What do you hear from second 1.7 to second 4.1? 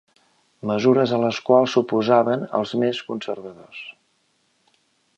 s'oposaven els més conservadors.